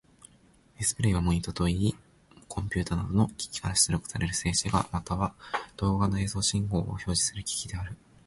[0.79, 1.95] ディスプレイはモニタともいい、
[2.47, 5.35] コンピュータなどの機器から出力される静止画、または
[5.77, 7.95] 動画の映像信号を表示する機器である。